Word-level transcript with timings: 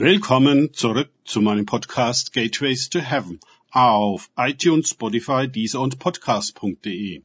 Willkommen 0.00 0.72
zurück 0.74 1.10
zu 1.24 1.40
meinem 1.40 1.66
Podcast 1.66 2.32
Gateways 2.32 2.88
to 2.88 3.00
Heaven 3.00 3.40
auf 3.72 4.30
iTunes, 4.36 4.90
Spotify, 4.90 5.48
Deezer 5.48 5.80
und 5.80 5.98
Podcast.de. 5.98 7.22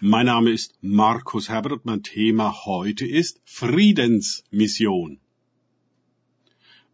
Mein 0.00 0.24
Name 0.24 0.50
ist 0.50 0.78
Markus 0.80 1.50
Herbert 1.50 1.72
und 1.72 1.84
mein 1.84 2.02
Thema 2.02 2.64
heute 2.64 3.06
ist 3.06 3.42
Friedensmission. 3.44 5.20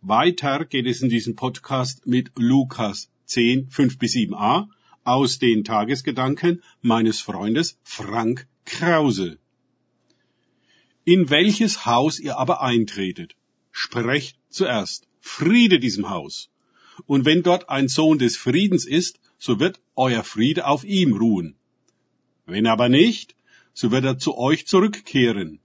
Weiter 0.00 0.64
geht 0.64 0.86
es 0.86 1.02
in 1.02 1.10
diesem 1.10 1.36
Podcast 1.36 2.04
mit 2.04 2.32
Lukas 2.34 3.12
10, 3.26 3.68
5 3.70 3.96
bis 3.96 4.14
7a 4.14 4.66
aus 5.04 5.38
den 5.38 5.62
Tagesgedanken 5.62 6.64
meines 6.82 7.20
Freundes 7.20 7.78
Frank 7.84 8.48
Krause. 8.64 9.38
In 11.04 11.28
welches 11.28 11.84
Haus 11.84 12.18
ihr 12.18 12.38
aber 12.38 12.62
eintretet, 12.62 13.36
sprecht 13.72 14.38
zuerst 14.48 15.06
Friede 15.20 15.78
diesem 15.78 16.08
Haus. 16.08 16.50
Und 17.06 17.24
wenn 17.24 17.42
dort 17.42 17.68
ein 17.68 17.88
Sohn 17.88 18.18
des 18.18 18.36
Friedens 18.36 18.86
ist, 18.86 19.20
so 19.38 19.60
wird 19.60 19.80
euer 19.96 20.24
Friede 20.24 20.66
auf 20.66 20.84
ihm 20.84 21.14
ruhen. 21.14 21.56
Wenn 22.46 22.66
aber 22.66 22.88
nicht, 22.88 23.34
so 23.74 23.90
wird 23.90 24.04
er 24.04 24.18
zu 24.18 24.38
euch 24.38 24.66
zurückkehren. 24.66 25.60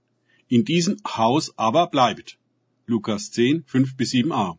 In 0.48 0.64
diesem 0.64 0.96
Haus 1.06 1.56
aber 1.56 1.86
bleibt. 1.86 2.38
Lukas 2.86 3.30
10, 3.30 3.64
5 3.64 3.96
bis 3.96 4.10
7a. 4.10 4.58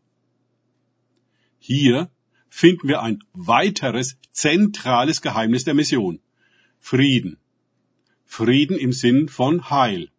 Hier 1.59 2.09
finden 2.49 2.87
wir 2.87 3.01
ein 3.03 3.23
weiteres 3.33 4.17
zentrales 4.31 5.21
Geheimnis 5.21 5.63
der 5.63 5.73
Mission. 5.73 6.19
Frieden. 6.79 7.37
Frieden 8.25 8.77
im 8.77 8.93
Sinn 8.93 9.27
von 9.27 9.69
Heil. 9.69 10.09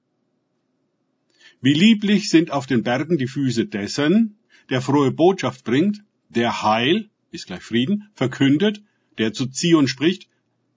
Wie 1.60 1.74
lieblich 1.74 2.28
sind 2.28 2.50
auf 2.50 2.66
den 2.66 2.82
Bergen 2.82 3.18
die 3.18 3.26
Füße 3.28 3.66
dessen, 3.66 4.38
der 4.70 4.80
frohe 4.80 5.12
Botschaft 5.12 5.64
bringt, 5.64 6.02
der 6.28 6.62
Heil, 6.62 7.10
ist 7.30 7.46
gleich 7.46 7.62
Frieden, 7.62 8.08
verkündet, 8.14 8.82
der 9.18 9.32
zu 9.32 9.46
Zion 9.46 9.88
spricht, 9.88 10.28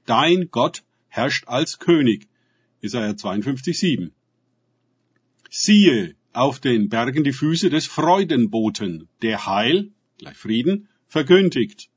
dein 0.05 0.49
Gott 0.51 0.83
herrscht 1.07 1.47
als 1.47 1.79
König. 1.79 2.27
Isaiah 2.81 3.15
52, 3.15 3.77
7. 3.77 4.11
Siehe 5.49 6.15
auf 6.33 6.59
den 6.59 6.89
Bergen 6.89 7.23
die 7.23 7.31
Füße 7.31 7.69
des 7.69 7.85
Freudenboten, 7.87 9.07
der 9.21 9.45
Heil, 9.45 9.91
gleich 10.17 10.35
Frieden, 10.35 10.89
verkündigt. 11.07 11.89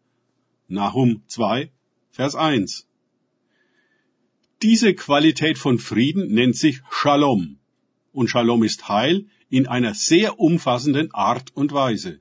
Nahum 0.69 1.23
2, 1.27 1.71
Vers 2.11 2.37
1. 2.37 2.87
Diese 4.63 4.95
Qualität 4.95 5.59
von 5.59 5.79
Frieden 5.79 6.33
nennt 6.33 6.57
sich 6.57 6.81
Shalom 6.91 7.59
und 8.19 8.29
Shalom 8.29 8.65
ist 8.65 8.89
Heil 8.89 9.27
in 9.49 9.69
einer 9.69 9.95
sehr 9.95 10.41
umfassenden 10.41 11.15
Art 11.15 11.55
und 11.55 11.71
Weise. 11.71 12.19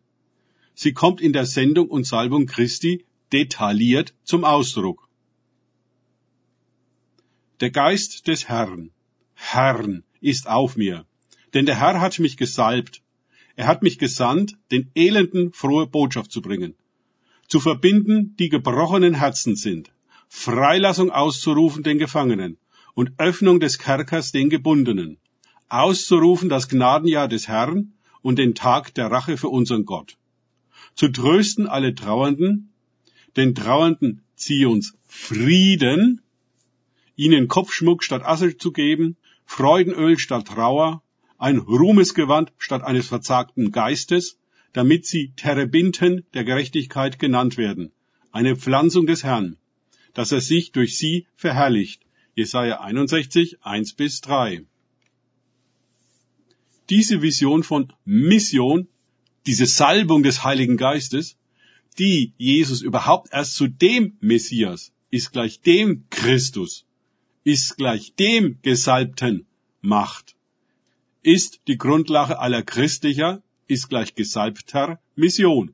Sie 0.75 0.93
kommt 0.93 1.19
in 1.21 1.33
der 1.33 1.47
Sendung 1.47 1.87
und 1.89 2.05
Salbung 2.05 2.45
Christi 2.45 3.03
detailliert 3.33 4.13
zum 4.23 4.43
Ausdruck. 4.43 5.09
Der 7.61 7.71
Geist 7.71 8.27
des 8.27 8.47
Herrn, 8.47 8.91
Herrn, 9.33 10.03
ist 10.21 10.47
auf 10.47 10.77
mir, 10.77 11.07
denn 11.55 11.65
der 11.65 11.79
Herr 11.79 11.99
hat 11.99 12.19
mich 12.19 12.37
gesalbt. 12.37 13.01
Er 13.55 13.65
hat 13.65 13.81
mich 13.81 13.97
gesandt, 13.97 14.55
den 14.71 14.91
Elenden 14.93 15.51
frohe 15.51 15.87
Botschaft 15.87 16.31
zu 16.31 16.43
bringen, 16.43 16.75
zu 17.47 17.59
verbinden, 17.59 18.35
die 18.37 18.49
gebrochenen 18.49 19.15
Herzen 19.15 19.55
sind, 19.55 19.91
Freilassung 20.29 21.09
auszurufen 21.09 21.81
den 21.81 21.97
Gefangenen 21.97 22.59
und 22.93 23.13
Öffnung 23.17 23.59
des 23.59 23.79
Kerkers 23.79 24.31
den 24.31 24.51
Gebundenen, 24.51 25.17
auszurufen 25.69 26.49
das 26.49 26.69
Gnadenjahr 26.69 27.27
des 27.27 27.47
Herrn 27.47 27.93
und 28.21 28.39
den 28.39 28.55
Tag 28.55 28.93
der 28.95 29.11
Rache 29.11 29.37
für 29.37 29.49
unseren 29.49 29.85
Gott. 29.85 30.17
Zu 30.95 31.09
trösten 31.09 31.67
alle 31.67 31.93
Trauernden, 31.93 32.73
den 33.35 33.53
Trauernden 33.53 34.21
Zions 34.35 34.95
Frieden, 35.07 36.21
ihnen 37.15 37.47
Kopfschmuck 37.47 38.03
statt 38.03 38.23
Assel 38.23 38.57
zu 38.57 38.71
geben, 38.71 39.17
Freudenöl 39.45 40.17
statt 40.19 40.47
Trauer, 40.47 41.03
ein 41.37 41.57
Ruhmesgewand 41.57 42.51
statt 42.57 42.83
eines 42.83 43.07
verzagten 43.07 43.71
Geistes, 43.71 44.37
damit 44.73 45.05
sie 45.05 45.31
Terebinten 45.35 46.25
der 46.33 46.43
Gerechtigkeit 46.43 47.19
genannt 47.19 47.57
werden, 47.57 47.91
eine 48.31 48.55
Pflanzung 48.55 49.07
des 49.07 49.23
Herrn, 49.23 49.57
dass 50.13 50.31
er 50.31 50.41
sich 50.41 50.71
durch 50.71 50.97
sie 50.97 51.27
verherrlicht. 51.35 52.01
Jesaja 52.35 52.81
61, 52.81 53.63
1 53.63 53.93
bis 53.93 54.21
3 54.21 54.65
diese 56.89 57.21
Vision 57.21 57.63
von 57.63 57.93
Mission, 58.05 58.87
diese 59.45 59.65
Salbung 59.65 60.23
des 60.23 60.43
Heiligen 60.43 60.77
Geistes, 60.77 61.37
die 61.97 62.33
Jesus 62.37 62.81
überhaupt 62.81 63.29
erst 63.31 63.55
zu 63.55 63.67
dem 63.67 64.17
Messias, 64.19 64.93
ist 65.09 65.31
gleich 65.31 65.61
dem 65.61 66.05
Christus, 66.09 66.85
ist 67.43 67.77
gleich 67.77 68.13
dem 68.15 68.59
Gesalbten 68.61 69.47
macht, 69.81 70.35
ist 71.23 71.61
die 71.67 71.77
Grundlage 71.77 72.39
aller 72.39 72.61
christlicher, 72.61 73.41
ist 73.67 73.89
gleich 73.89 74.15
gesalbter 74.15 74.99
Mission. 75.15 75.73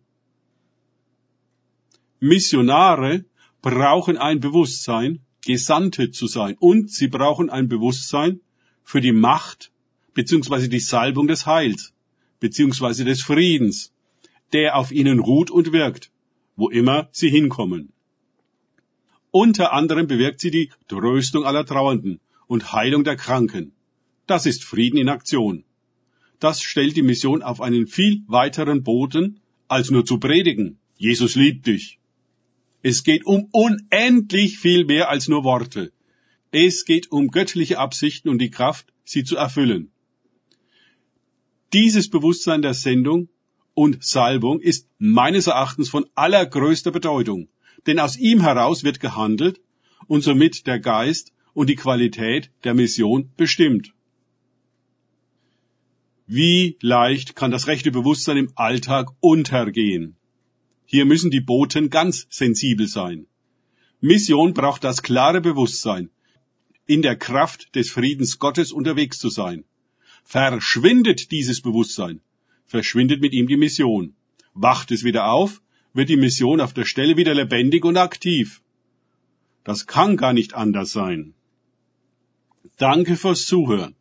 Missionare 2.20 3.26
brauchen 3.62 4.18
ein 4.18 4.40
Bewusstsein, 4.40 5.20
Gesandte 5.46 6.12
zu 6.12 6.28
sein, 6.28 6.56
und 6.60 6.90
sie 6.90 7.08
brauchen 7.08 7.50
ein 7.50 7.68
Bewusstsein 7.68 8.40
für 8.84 9.02
die 9.02 9.12
Macht 9.12 9.73
beziehungsweise 10.14 10.70
die 10.70 10.80
Salbung 10.80 11.28
des 11.28 11.46
Heils, 11.46 11.94
beziehungsweise 12.40 13.06
des 13.06 13.22
Friedens, 13.22 13.92
der 14.52 14.78
auf 14.78 14.92
ihnen 14.92 15.20
ruht 15.20 15.50
und 15.50 15.72
wirkt, 15.72 16.12
wo 16.56 16.70
immer 16.70 17.10
sie 17.12 17.30
hinkommen. 17.30 17.92
Unter 19.32 19.74
anderem 19.74 20.08
bewirkt 20.08 20.40
sie 20.42 20.52
die 20.52 20.70
Tröstung 20.88 21.44
aller 21.44 21.66
Trauernden 21.66 22.20
und 22.48 22.72
Heilung 22.72 23.04
der 23.04 23.16
Kranken. 23.16 23.72
Das 24.28 24.46
ist 24.46 24.64
Frieden 24.64 24.98
in 24.98 25.10
Aktion. 25.10 25.64
Das 26.40 26.62
stellt 26.62 26.96
die 26.96 27.02
Mission 27.02 27.42
auf 27.42 27.62
einen 27.62 27.88
viel 27.88 28.22
weiteren 28.28 28.84
Boden, 28.84 29.40
als 29.68 29.90
nur 29.90 30.06
zu 30.06 30.20
predigen. 30.20 30.78
Jesus 30.98 31.36
liebt 31.36 31.66
dich. 31.66 32.00
Es 32.84 33.04
geht 33.04 33.26
um 33.26 33.48
unendlich 33.52 34.60
viel 34.60 34.86
mehr 34.86 35.10
als 35.10 35.30
nur 35.30 35.44
Worte. 35.46 35.94
Es 36.52 36.84
geht 36.84 37.12
um 37.12 37.30
göttliche 37.30 37.80
Absichten 37.80 38.30
und 38.30 38.40
die 38.40 38.52
Kraft, 38.52 38.94
sie 39.06 39.24
zu 39.24 39.38
erfüllen. 39.38 39.93
Dieses 41.74 42.10
Bewusstsein 42.10 42.62
der 42.62 42.76
Sendung 42.76 43.30
und 43.74 44.04
Salbung 44.04 44.60
ist 44.62 44.88
meines 45.00 45.48
Erachtens 45.48 45.90
von 45.90 46.06
allergrößter 46.14 46.92
Bedeutung, 46.92 47.50
denn 47.88 48.00
aus 48.00 48.16
ihm 48.16 48.42
heraus 48.42 48.84
wird 48.84 49.00
gehandelt 49.00 49.60
und 50.08 50.22
somit 50.22 50.68
der 50.68 50.80
Geist 50.80 51.34
und 51.54 51.70
die 51.70 51.76
Qualität 51.76 52.52
der 52.64 52.76
Mission 52.76 53.32
bestimmt. 53.38 53.94
Wie 56.28 56.78
leicht 56.80 57.36
kann 57.36 57.52
das 57.52 57.68
rechte 57.68 57.92
Bewusstsein 57.92 58.38
im 58.38 58.52
Alltag 58.56 59.10
untergehen? 59.20 60.16
Hier 60.86 61.06
müssen 61.06 61.32
die 61.32 61.42
Boten 61.42 61.90
ganz 61.90 62.28
sensibel 62.30 62.88
sein. 62.88 63.26
Mission 64.00 64.54
braucht 64.54 64.84
das 64.84 65.02
klare 65.02 65.42
Bewusstsein, 65.42 66.12
in 66.86 67.02
der 67.02 67.16
Kraft 67.16 67.74
des 67.76 67.90
Friedens 67.90 68.38
Gottes 68.38 68.72
unterwegs 68.72 69.18
zu 69.18 69.30
sein. 69.30 69.64
Verschwindet 70.24 71.32
dieses 71.32 71.62
Bewusstsein, 71.62 72.22
verschwindet 72.66 73.22
mit 73.22 73.34
ihm 73.34 73.48
die 73.48 73.58
Mission. 73.58 74.16
Wacht 74.54 74.92
es 74.92 75.04
wieder 75.04 75.32
auf, 75.32 75.62
wird 75.94 76.10
die 76.10 76.18
Mission 76.18 76.62
auf 76.62 76.74
der 76.74 76.86
Stelle 76.86 77.18
wieder 77.18 77.34
lebendig 77.34 77.86
und 77.86 77.98
aktiv. 77.98 78.62
Das 79.64 79.86
kann 79.86 80.18
gar 80.18 80.34
nicht 80.34 80.54
anders 80.54 80.92
sein. 80.92 81.34
Danke 82.78 83.16
fürs 83.16 83.46
Zuhören. 83.46 83.96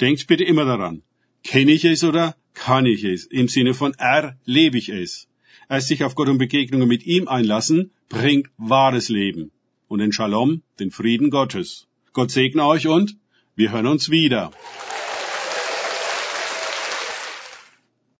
Denkt 0.00 0.26
bitte 0.26 0.44
immer 0.44 0.64
daran, 0.64 1.02
kenne 1.42 1.72
ich 1.72 1.84
es 1.84 2.02
oder 2.04 2.36
kann 2.54 2.86
ich 2.86 3.04
es? 3.04 3.26
Im 3.26 3.48
Sinne 3.48 3.74
von 3.74 3.92
erlebe 3.94 4.78
ich 4.78 4.88
es. 4.88 5.28
Erst 5.68 5.88
sich 5.88 6.02
auf 6.04 6.14
Gott 6.14 6.28
und 6.28 6.38
Begegnungen 6.38 6.88
mit 6.88 7.06
ihm 7.06 7.28
einlassen, 7.28 7.92
bringt 8.08 8.48
wahres 8.56 9.08
Leben 9.08 9.52
und 9.88 10.00
den 10.00 10.12
Shalom, 10.12 10.62
den 10.78 10.90
Frieden 10.90 11.30
Gottes. 11.30 11.86
Gott 12.12 12.30
segne 12.30 12.64
euch 12.64 12.88
und 12.88 13.16
wir 13.54 13.70
hören 13.72 13.86
uns 13.86 14.10
wieder. 14.10 14.50